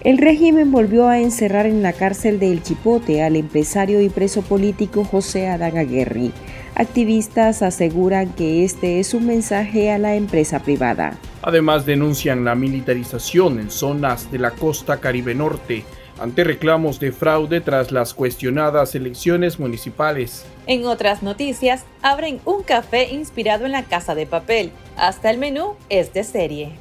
[0.00, 4.42] El régimen volvió a encerrar en la cárcel de El Chipote al empresario y preso
[4.42, 6.32] político José Adán Aguerri.
[6.76, 11.18] Activistas aseguran que este es un mensaje a la empresa privada.
[11.42, 15.84] Además denuncian la militarización en zonas de la costa caribe norte
[16.20, 20.44] ante reclamos de fraude tras las cuestionadas elecciones municipales.
[20.66, 24.70] En otras noticias, abren un café inspirado en la casa de papel.
[24.96, 26.72] Hasta el menú es de serie.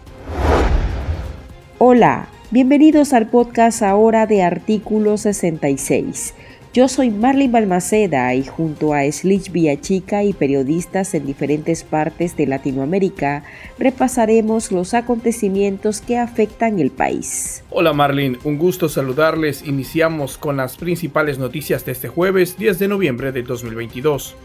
[1.80, 6.34] Hola, bienvenidos al podcast ahora de Artículo 66.
[6.74, 12.46] Yo soy Marlene Balmaceda y junto a Slich Villachica y periodistas en diferentes partes de
[12.46, 13.44] Latinoamérica
[13.80, 17.64] repasaremos los acontecimientos que afectan el país.
[17.70, 19.66] Hola Marlene, un gusto saludarles.
[19.66, 24.36] Iniciamos con las principales noticias de este jueves 10 de noviembre del 2022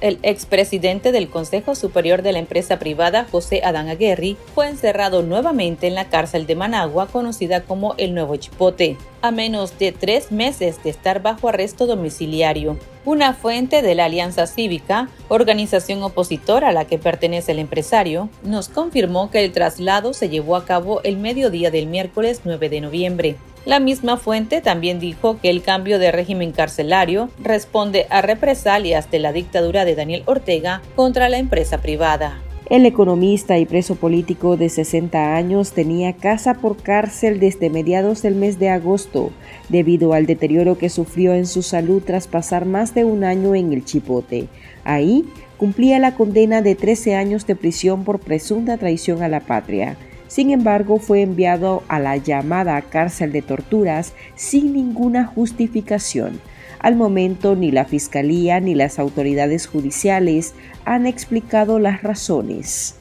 [0.00, 5.86] el expresidente del Consejo Superior de la empresa privada, José Adán Aguerri, fue encerrado nuevamente
[5.86, 10.82] en la cárcel de Managua, conocida como el Nuevo Chipote, a menos de tres meses
[10.82, 12.76] de estar bajo arresto domiciliario.
[13.04, 18.68] Una fuente de la Alianza Cívica, organización opositora a la que pertenece el empresario, nos
[18.68, 23.36] confirmó que el traslado se llevó a cabo el mediodía del miércoles 9 de noviembre.
[23.68, 29.18] La misma fuente también dijo que el cambio de régimen carcelario responde a represalias de
[29.18, 32.40] la dictadura de Daniel Ortega contra la empresa privada.
[32.70, 38.36] El economista y preso político de 60 años tenía casa por cárcel desde mediados del
[38.36, 39.32] mes de agosto,
[39.68, 43.74] debido al deterioro que sufrió en su salud tras pasar más de un año en
[43.74, 44.48] el Chipote.
[44.84, 45.26] Ahí
[45.58, 49.98] cumplía la condena de 13 años de prisión por presunta traición a la patria.
[50.28, 56.40] Sin embargo, fue enviado a la llamada cárcel de torturas sin ninguna justificación.
[56.78, 60.54] Al momento, ni la Fiscalía ni las autoridades judiciales
[60.84, 62.94] han explicado las razones.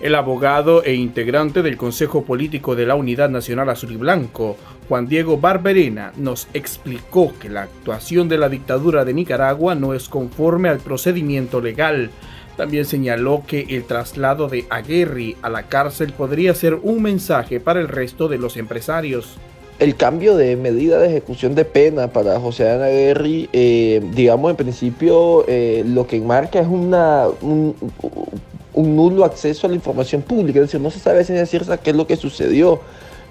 [0.00, 4.56] El abogado e integrante del Consejo Político de la Unidad Nacional Azul y Blanco,
[4.88, 10.08] Juan Diego Barberena, nos explicó que la actuación de la dictadura de Nicaragua no es
[10.08, 12.10] conforme al procedimiento legal,
[12.56, 17.80] también señaló que el traslado de Aguirre a la cárcel podría ser un mensaje para
[17.80, 19.36] el resto de los empresarios.
[19.80, 24.56] El cambio de medida de ejecución de pena para José Ana Aguirre, eh, digamos en
[24.56, 27.74] principio, eh, lo que enmarca es una, un,
[28.74, 31.96] nulo acceso a la información pública, es decir, no se sabe si cierta qué es
[31.96, 32.80] lo que sucedió.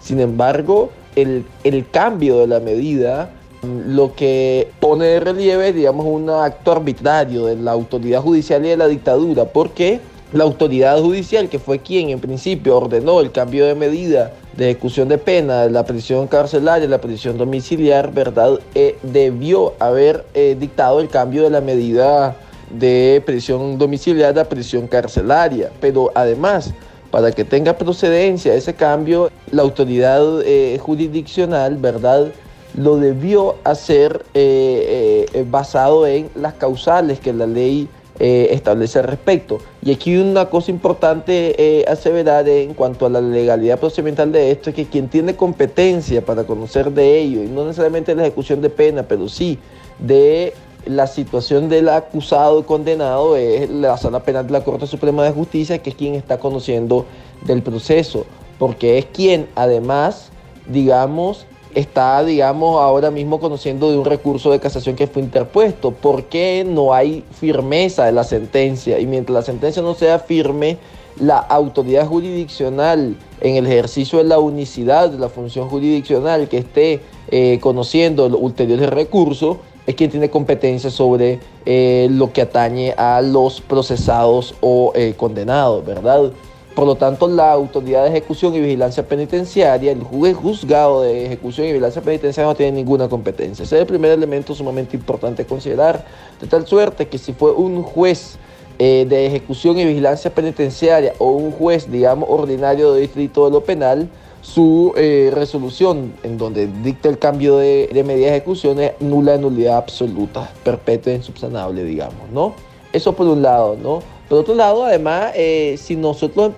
[0.02, 3.32] Sin embargo, el, el cambio de la medida
[3.64, 8.78] lo que pone de relieve, digamos, un acto arbitrario de la autoridad judicial y de
[8.78, 10.02] la dictadura, porque
[10.34, 15.08] la autoridad judicial, que fue quien en principio ordenó el cambio de medida de ejecución
[15.08, 18.60] de pena, la prisión carcelaria, la prisión domiciliar, ¿verdad?
[18.74, 22.36] Eh, debió haber eh, dictado el cambio de la medida
[22.72, 25.72] de prisión domiciliar a prisión carcelaria.
[25.80, 26.74] Pero además,
[27.12, 32.32] para que tenga procedencia ese cambio, la autoridad eh, jurisdiccional, ¿verdad?
[32.76, 37.88] Lo debió hacer eh, eh, basado en las causales que la ley
[38.20, 39.60] eh, establece al respecto.
[39.84, 44.76] Y aquí una cosa importante aseverar en cuanto a la legalidad procedimental de esto es
[44.76, 49.04] que quien tiene competencia para conocer de ello, y no necesariamente la ejecución de pena,
[49.04, 49.60] pero sí
[50.00, 50.54] de
[50.86, 55.32] la situación del acusado y condenado es la sala penal de la Corte Suprema de
[55.32, 57.06] Justicia, que es quien está conociendo
[57.46, 58.26] del proceso,
[58.60, 60.30] porque es quien además,
[60.68, 61.46] digamos,
[61.76, 65.92] está, digamos, ahora mismo conociendo de un recurso de casación que fue interpuesto.
[65.92, 69.00] ¿Por qué no hay firmeza de la sentencia?
[69.00, 70.78] Y mientras la sentencia no sea firme,
[71.20, 77.02] la autoridad jurisdiccional en el ejercicio de la unicidad de la función jurisdiccional que esté
[77.30, 83.22] eh, conociendo el ulterior recurso es quien tiene competencia sobre eh, lo que atañe a
[83.22, 86.32] los procesados o eh, condenados, ¿verdad?
[86.76, 91.68] Por lo tanto, la Autoridad de Ejecución y Vigilancia Penitenciaria, el juez juzgado de Ejecución
[91.68, 93.62] y Vigilancia Penitenciaria no tiene ninguna competencia.
[93.62, 96.04] Ese es el primer elemento sumamente importante a considerar,
[96.42, 98.38] de tal suerte que si fue un juez
[98.80, 103.64] eh, de Ejecución y Vigilancia Penitenciaria o un juez, digamos, ordinario de distrito de lo
[103.64, 104.10] penal,
[104.42, 109.38] su eh, resolución en donde dicta el cambio de, de medida de ejecución es nula,
[109.38, 112.54] nulidad absoluta, perpetua e insubsanable, digamos, ¿no?
[112.92, 114.02] Eso por un lado, ¿no?
[114.30, 116.54] Por otro lado, además, eh, si nosotros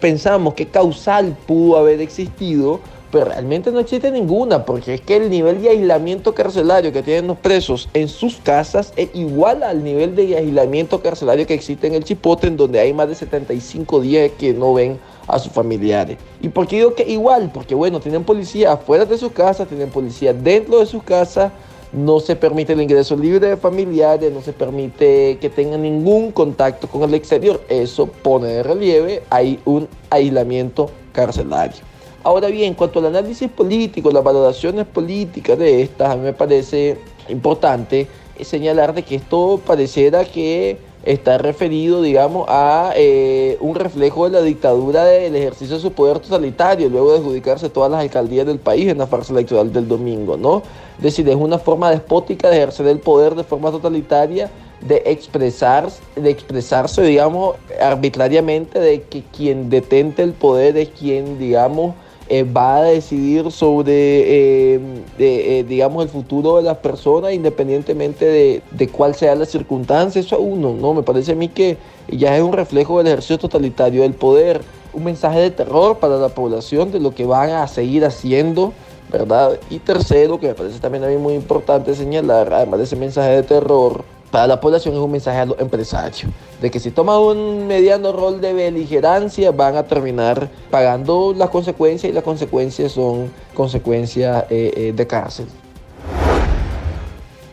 [0.00, 2.80] pensamos que causal pudo haber existido,
[3.10, 7.26] pues realmente no existe ninguna, porque es que el nivel de aislamiento carcelario que tienen
[7.26, 11.94] los presos en sus casas es igual al nivel de aislamiento carcelario que existe en
[11.94, 16.18] el Chipote, en donde hay más de 75 días que no ven a sus familiares.
[16.40, 17.50] ¿Y por qué digo que igual?
[17.52, 21.52] Porque bueno, tienen policía afuera de sus casas, tienen policía dentro de sus casas,
[21.92, 26.86] no se permite el ingreso libre de familiares, no se permite que tengan ningún contacto
[26.86, 27.60] con el exterior.
[27.68, 31.82] Eso pone de relieve, hay un aislamiento carcelario.
[32.22, 36.32] Ahora bien, en cuanto al análisis político, las valoraciones políticas de estas, a mí me
[36.32, 36.98] parece
[37.28, 38.06] importante
[38.42, 44.42] señalar de que esto pareciera que está referido, digamos, a eh, un reflejo de la
[44.44, 48.88] dictadura del ejercicio de su poder totalitario, luego de adjudicarse todas las alcaldías del país
[48.88, 50.62] en la farsa electoral del domingo, ¿no?
[50.98, 54.50] Es decir, es una forma despótica de ejercer el poder de forma totalitaria,
[54.82, 61.94] de, expresar, de expresarse, digamos, arbitrariamente, de que quien detente el poder es quien, digamos,
[62.32, 64.80] eh, va a decidir sobre, eh,
[65.18, 70.20] eh, digamos, el futuro de las personas independientemente de, de, cuál sea la circunstancia.
[70.20, 70.94] Eso a uno, ¿no?
[70.94, 71.76] Me parece a mí que
[72.08, 74.60] ya es un reflejo del ejercicio totalitario del poder,
[74.92, 78.72] un mensaje de terror para la población de lo que van a seguir haciendo,
[79.10, 79.58] ¿verdad?
[79.68, 83.30] Y tercero, que me parece también a mí muy importante señalar, además de ese mensaje
[83.30, 86.30] de terror, para la población es un mensaje a los empresarios,
[86.60, 92.10] de que si toman un mediano rol de beligerancia van a terminar pagando las consecuencias
[92.10, 95.46] y las consecuencias son consecuencias eh, eh, de cárcel.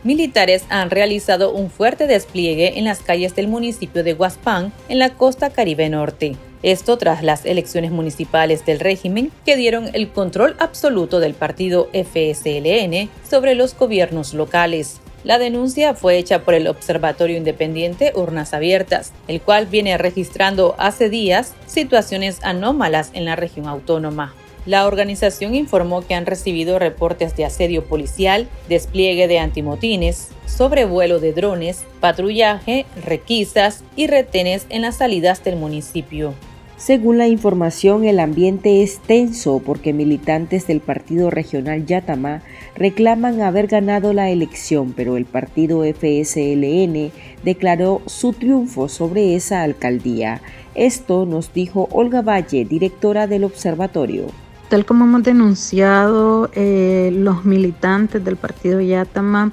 [0.04, 5.10] Militares han realizado un fuerte despliegue en las calles del municipio de Huaspán, en la
[5.10, 6.36] costa caribe norte.
[6.62, 13.08] Esto tras las elecciones municipales del régimen que dieron el control absoluto del partido FSLN
[13.28, 15.00] sobre los gobiernos locales.
[15.24, 21.10] La denuncia fue hecha por el Observatorio Independiente Urnas Abiertas, el cual viene registrando hace
[21.10, 24.34] días situaciones anómalas en la región autónoma.
[24.64, 31.32] La organización informó que han recibido reportes de asedio policial, despliegue de antimotines, sobrevuelo de
[31.32, 36.34] drones, patrullaje, requisas y retenes en las salidas del municipio.
[36.78, 42.40] Según la información, el ambiente es tenso porque militantes del partido regional Yatama
[42.76, 47.10] reclaman haber ganado la elección, pero el partido FSLN
[47.42, 50.40] declaró su triunfo sobre esa alcaldía.
[50.76, 54.26] Esto nos dijo Olga Valle, directora del observatorio.
[54.68, 59.50] Tal como hemos denunciado, eh, los militantes del partido Yatama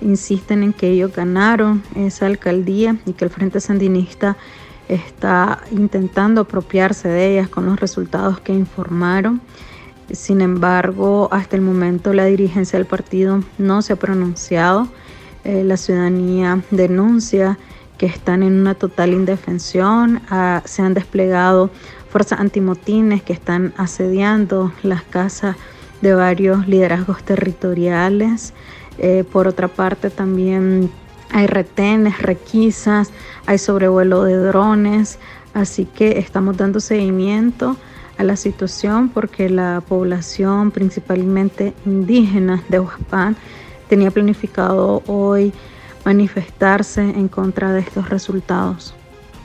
[0.00, 4.38] insisten en que ellos ganaron esa alcaldía y que el Frente Sandinista
[4.94, 9.40] está intentando apropiarse de ellas con los resultados que informaron.
[10.10, 14.88] Sin embargo, hasta el momento la dirigencia del partido no se ha pronunciado.
[15.44, 17.58] Eh, la ciudadanía denuncia
[17.98, 20.20] que están en una total indefensión.
[20.28, 21.70] Ah, se han desplegado
[22.10, 25.56] fuerzas antimotines que están asediando las casas
[26.00, 28.52] de varios liderazgos territoriales.
[28.98, 30.90] Eh, por otra parte, también
[31.32, 33.10] hay retenes, requisas,
[33.46, 35.18] hay sobrevuelo de drones,
[35.54, 37.76] así que estamos dando seguimiento
[38.18, 43.36] a la situación porque la población principalmente indígena de Huaspán
[43.88, 45.52] tenía planificado hoy
[46.04, 48.94] manifestarse en contra de estos resultados.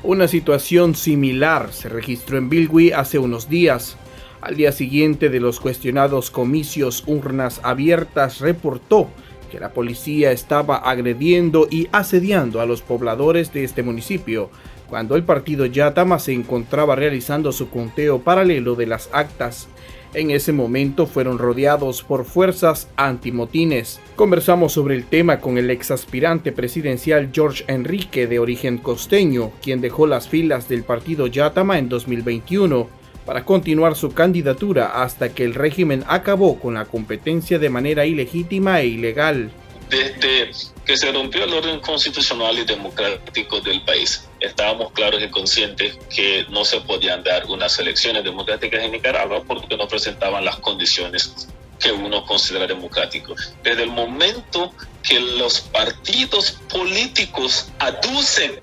[0.03, 3.97] Una situación similar se registró en Bilwi hace unos días.
[4.41, 9.09] Al día siguiente de los cuestionados comicios Urnas Abiertas reportó
[9.47, 14.49] que la policía estaba agrediendo y asediando a los pobladores de este municipio,
[14.89, 19.67] cuando el partido Yatama se encontraba realizando su conteo paralelo de las actas.
[20.13, 23.99] En ese momento fueron rodeados por fuerzas antimotines.
[24.15, 29.81] Conversamos sobre el tema con el ex aspirante presidencial George Enrique de origen costeño, quien
[29.81, 32.96] dejó las filas del partido Yatama en 2021
[33.27, 38.79] para continuar su candidatura hasta que el régimen acabó con la competencia de manera ilegítima
[38.79, 39.51] e ilegal.
[39.89, 40.49] Desde
[40.85, 46.45] que se rompió el orden constitucional y democrático del país, estábamos claros y conscientes que
[46.49, 51.49] no se podían dar unas elecciones democráticas en Nicaragua porque no presentaban las condiciones
[51.81, 53.53] que uno considera democráticos.
[53.61, 54.71] Desde el momento
[55.03, 58.57] que los partidos políticos aducen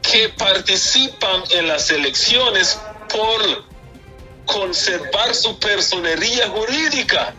[0.00, 3.75] que participan en las elecciones por
[4.46, 7.34] conservar su personería jurídica.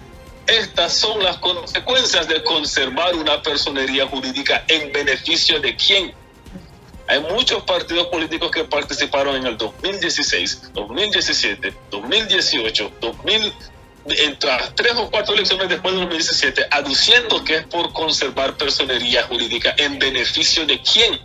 [0.46, 6.14] Estas son las consecuencias de conservar una personería jurídica en beneficio de quién.
[7.08, 13.54] Hay muchos partidos políticos que participaron en el 2016, 2017, 2018, 2000,
[14.10, 19.74] entre tres o cuatro elecciones después de 2017, aduciendo que es por conservar personería jurídica
[19.78, 21.20] en beneficio de quién.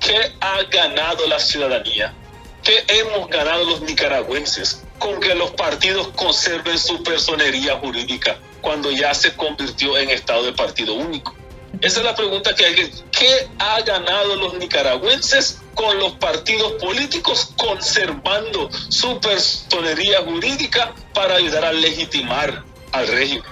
[0.00, 2.14] ¿Qué ha ganado la ciudadanía?
[2.62, 4.82] ¿Qué hemos ganado los nicaragüenses?
[4.98, 10.52] con que los partidos conserven su personería jurídica cuando ya se convirtió en estado de
[10.52, 11.34] partido único?
[11.80, 12.90] Esa es la pregunta que hay que...
[13.12, 21.64] ¿Qué ha ganado los nicaragüenses con los partidos políticos conservando su personería jurídica para ayudar
[21.64, 23.44] a legitimar al régimen?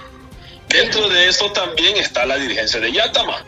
[0.67, 3.45] Dentro de eso también está la dirigencia de Yatama.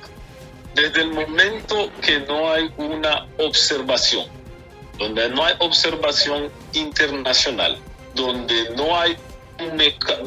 [0.75, 4.28] Desde el momento que no hay una observación,
[5.00, 7.79] donde no hay observación internacional,
[8.13, 9.18] donde no hay
[9.60, 9.75] un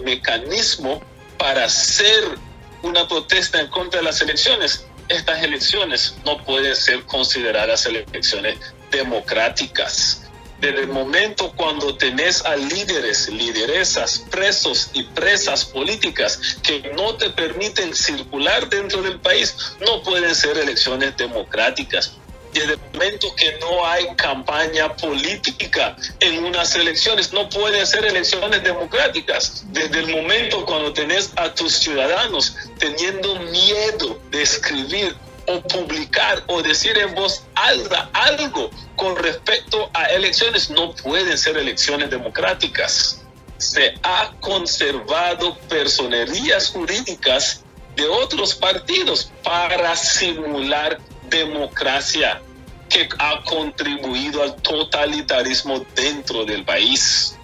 [0.05, 1.01] mecanismo
[1.39, 2.39] para hacer
[2.83, 4.87] una protesta en contra de las elecciones.
[5.09, 8.59] Estas elecciones no pueden ser consideradas elecciones
[8.91, 10.23] democráticas
[10.63, 17.31] desde el momento cuando tenés a líderes, lideresas, presos y presas políticas que no te
[17.31, 22.17] permiten circular dentro del país, no pueden ser elecciones democráticas.
[22.53, 28.63] Desde el momento que no hay campaña política en unas elecciones, no pueden ser elecciones
[28.63, 29.65] democráticas.
[29.69, 35.17] Desde el momento cuando tenés a tus ciudadanos teniendo miedo de escribir
[35.47, 41.57] o publicar o decir en voz alta algo con respecto a elecciones no pueden ser
[41.57, 43.23] elecciones democráticas.
[43.57, 47.63] Se ha conservado personerías jurídicas
[47.97, 50.99] de otros partidos para simular
[51.33, 52.41] democracia
[52.89, 57.37] que ha contribuido al totalitarismo dentro del país.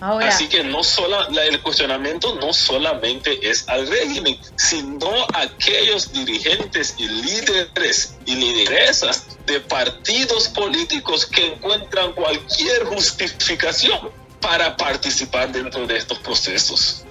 [0.00, 6.94] Así que no solo, el cuestionamiento no solamente es al régimen, sino a aquellos dirigentes
[6.98, 15.96] y líderes y lideresas de partidos políticos que encuentran cualquier justificación para participar dentro de
[15.96, 17.04] estos procesos.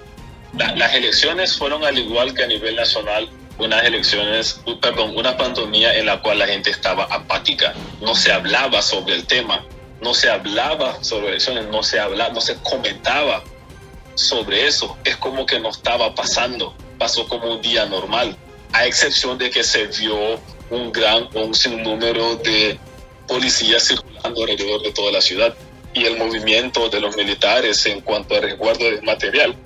[0.54, 6.06] las elecciones fueron al igual que a nivel nacional unas elecciones, perdón, una pandemia en
[6.06, 9.64] la cual la gente estaba apática, no se hablaba sobre el tema
[10.00, 13.42] no se hablaba sobre elecciones, no se hablaba, no se comentaba
[14.14, 14.96] sobre eso.
[15.04, 18.36] Es como que no estaba pasando, pasó como un día normal,
[18.72, 22.78] a excepción de que se vio un gran, un sinnúmero de
[23.26, 25.54] policías circulando alrededor de toda la ciudad
[25.94, 29.56] y el movimiento de los militares en cuanto a resguardo de material.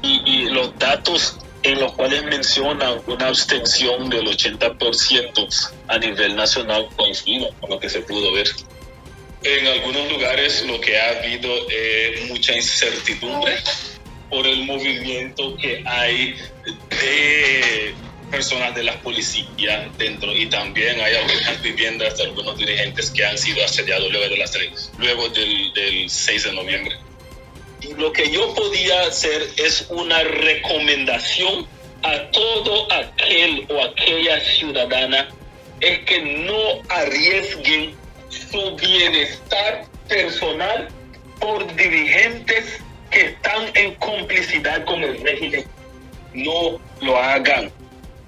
[0.00, 7.52] Y, los datos en los cuales mencionan una abstención del 80% a nivel nacional coinciden
[7.60, 8.48] con lo que se pudo ver.
[9.42, 13.56] En algunos lugares lo que ha habido es mucha incertidumbre
[14.30, 16.36] por el movimiento que hay
[16.90, 17.94] de
[18.30, 23.38] personas de las policías dentro y también hay algunas viviendas de algunos dirigentes que han
[23.38, 24.52] sido asediados luego, de las,
[24.98, 26.96] luego del, del 6 de noviembre.
[27.96, 31.66] Lo que yo podía hacer es una recomendación
[32.02, 35.28] a todo aquel o aquella ciudadana
[35.80, 37.94] es que no arriesguen
[38.28, 40.88] su bienestar personal
[41.40, 42.78] por dirigentes
[43.10, 45.64] que están en complicidad con el régimen.
[46.34, 47.70] No lo hagan.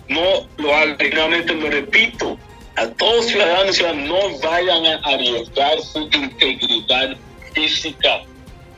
[0.08, 0.98] No lo hagan.
[0.98, 2.38] Realmente lo repito.
[2.76, 7.16] A todos ciudadanos y no vayan a arriesgar su integridad
[7.52, 8.22] física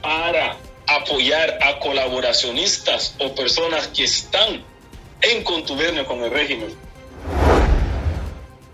[0.01, 0.57] para
[0.97, 4.65] apoyar a colaboracionistas o personas que están
[5.21, 6.71] en contubernio con el régimen.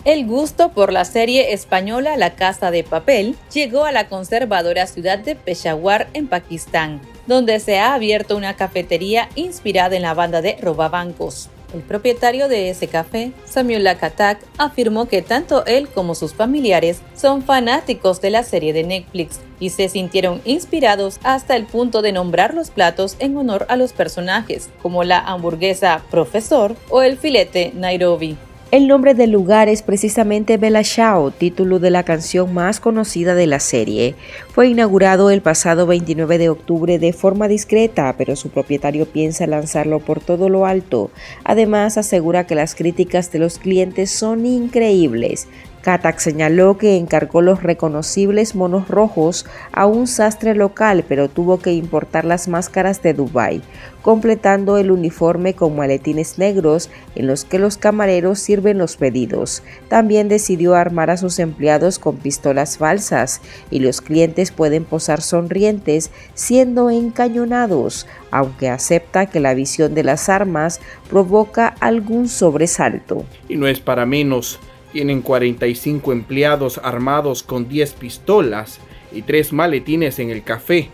[0.05, 5.19] El gusto por la serie española La Casa de Papel llegó a la conservadora ciudad
[5.19, 10.57] de Peshawar en Pakistán, donde se ha abierto una cafetería inspirada en la banda de
[10.63, 11.51] robabancos.
[11.75, 17.43] El propietario de ese café, Samuel Lakatak, afirmó que tanto él como sus familiares son
[17.43, 22.55] fanáticos de la serie de Netflix y se sintieron inspirados hasta el punto de nombrar
[22.55, 28.39] los platos en honor a los personajes, como la hamburguesa Profesor o el filete Nairobi.
[28.71, 33.47] El nombre del lugar es precisamente Bella Shao, título de la canción más conocida de
[33.47, 34.15] la serie.
[34.53, 40.01] Fue inaugurado el pasado 29 de octubre de forma discreta, pero su propietario piensa lanzarlo
[40.01, 41.11] por todo lo alto.
[41.45, 45.49] Además, asegura que las críticas de los clientes son increíbles.
[45.83, 51.73] Katak señaló que encargó los reconocibles monos rojos a un sastre local, pero tuvo que
[51.73, 53.63] importar las máscaras de Dubái,
[54.03, 59.63] completando el uniforme con maletines negros en los que los camareros sirven los pedidos.
[59.89, 66.11] También decidió armar a sus empleados con pistolas falsas y los clientes pueden posar sonrientes
[66.35, 73.25] siendo encañonados, aunque acepta que la visión de las armas provoca algún sobresalto.
[73.49, 74.59] Y no es para menos
[74.93, 78.81] tienen 45 empleados armados con 10 pistolas
[79.13, 80.89] y 3 maletines en el café,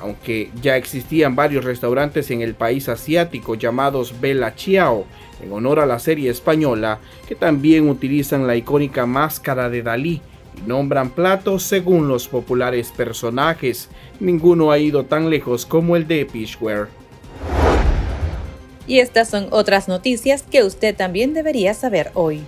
[0.00, 5.06] aunque ya existían varios restaurantes en el país asiático llamados Bella Chiao,
[5.42, 10.20] en honor a la serie española, que también utilizan la icónica máscara de Dalí
[10.56, 13.88] y nombran platos según los populares personajes.
[14.20, 16.88] Ninguno ha ido tan lejos como el de Pishware.
[18.86, 22.42] Y estas son otras noticias que usted también debería saber hoy.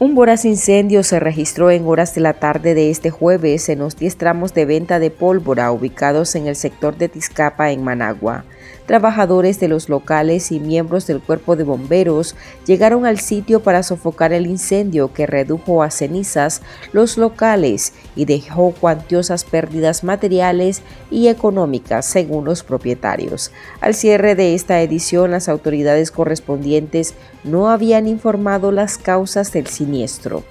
[0.00, 3.96] Un voraz incendio se registró en horas de la tarde de este jueves en los
[3.96, 8.44] 10 tramos de venta de pólvora ubicados en el sector de Tizcapa, en Managua.
[8.88, 12.34] Trabajadores de los locales y miembros del cuerpo de bomberos
[12.66, 18.72] llegaron al sitio para sofocar el incendio que redujo a cenizas los locales y dejó
[18.72, 20.80] cuantiosas pérdidas materiales
[21.10, 23.52] y económicas según los propietarios.
[23.82, 27.14] Al cierre de esta edición, las autoridades correspondientes
[27.44, 30.44] no habían informado las causas del siniestro.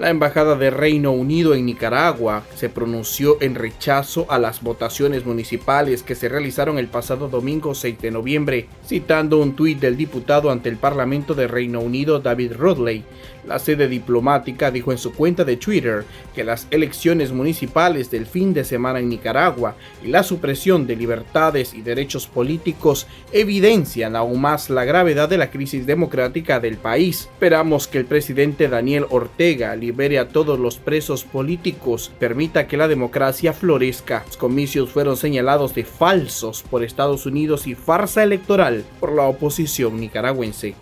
[0.00, 6.02] La Embajada de Reino Unido en Nicaragua se pronunció en rechazo a las votaciones municipales
[6.02, 10.70] que se realizaron el pasado domingo 6 de noviembre, citando un tuit del diputado ante
[10.70, 13.04] el Parlamento de Reino Unido David Rodley.
[13.46, 16.04] La sede diplomática dijo en su cuenta de Twitter
[16.34, 21.74] que las elecciones municipales del fin de semana en Nicaragua y la supresión de libertades
[21.74, 27.28] y derechos políticos evidencian aún más la gravedad de la crisis democrática del país.
[27.32, 32.88] Esperamos que el presidente Daniel Ortega libere a todos los presos políticos, permita que la
[32.88, 34.24] democracia florezca.
[34.26, 39.98] Los comicios fueron señalados de falsos por Estados Unidos y farsa electoral por la oposición
[40.00, 40.74] nicaragüense.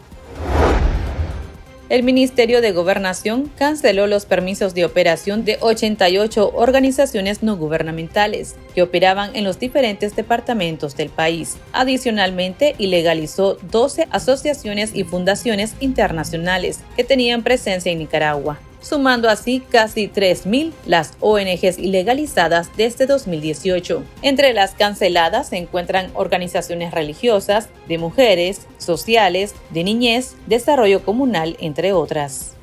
[1.88, 8.83] El Ministerio de Gobernación canceló los permisos de operación de 88 organizaciones no gubernamentales que
[8.83, 11.57] operaban en los diferentes departamentos del país.
[11.73, 20.08] Adicionalmente, ilegalizó 12 asociaciones y fundaciones internacionales que tenían presencia en Nicaragua sumando así casi
[20.08, 24.02] 3.000 las ONGs ilegalizadas desde 2018.
[24.23, 31.92] Entre las canceladas se encuentran organizaciones religiosas, de mujeres, sociales, de niñez, desarrollo comunal, entre
[31.92, 32.57] otras.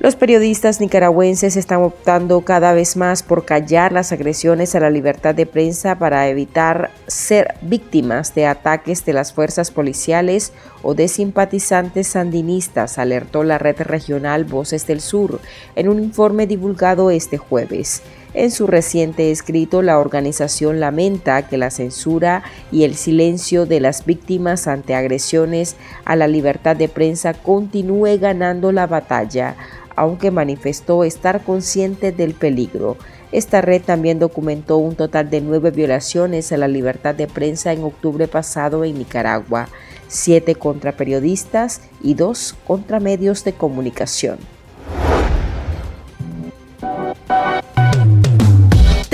[0.00, 5.34] Los periodistas nicaragüenses están optando cada vez más por callar las agresiones a la libertad
[5.34, 12.06] de prensa para evitar ser víctimas de ataques de las fuerzas policiales o de simpatizantes
[12.06, 15.38] sandinistas, alertó la red regional Voces del Sur
[15.76, 18.02] en un informe divulgado este jueves.
[18.32, 24.06] En su reciente escrito, la organización lamenta que la censura y el silencio de las
[24.06, 29.56] víctimas ante agresiones a la libertad de prensa continúe ganando la batalla
[29.96, 32.96] aunque manifestó estar consciente del peligro.
[33.32, 37.84] Esta red también documentó un total de nueve violaciones a la libertad de prensa en
[37.84, 39.68] octubre pasado en Nicaragua,
[40.08, 44.38] siete contra periodistas y dos contra medios de comunicación.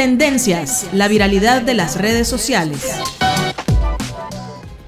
[0.07, 2.97] Tendencias, la viralidad de las redes sociales.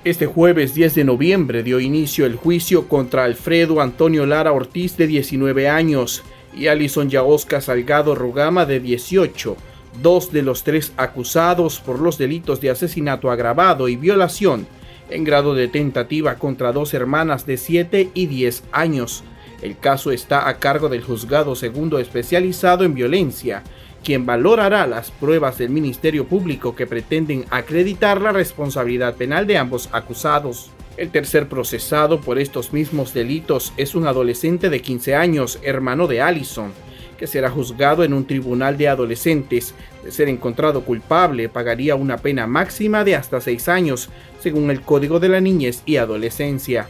[0.05, 5.09] Este jueves 10 de noviembre dio inicio el juicio contra Alfredo Antonio Lara Ortiz de
[5.09, 6.23] 19 años
[6.57, 9.57] y Alison Yaosca Salgado Rugama de 18,
[10.01, 14.69] dos de los tres acusados por los delitos de asesinato agravado y violación
[15.11, 19.25] en grado de tentativa contra dos hermanas de 7 y 10 años.
[19.63, 23.65] El caso está a cargo del juzgado segundo especializado en violencia
[24.03, 29.89] quien valorará las pruebas del Ministerio Público que pretenden acreditar la responsabilidad penal de ambos
[29.93, 30.71] acusados.
[30.97, 36.21] El tercer procesado por estos mismos delitos es un adolescente de 15 años, hermano de
[36.21, 36.73] Allison,
[37.19, 39.75] que será juzgado en un tribunal de adolescentes.
[40.03, 44.09] De ser encontrado culpable, pagaría una pena máxima de hasta 6 años,
[44.41, 46.89] según el Código de la Niñez y Adolescencia.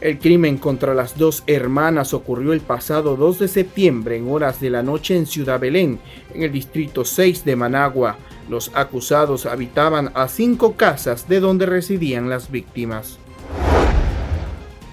[0.00, 4.70] El crimen contra las dos hermanas ocurrió el pasado 2 de septiembre en horas de
[4.70, 6.00] la noche en Ciudad Belén,
[6.34, 8.16] en el distrito 6 de Managua.
[8.48, 13.18] Los acusados habitaban a cinco casas de donde residían las víctimas.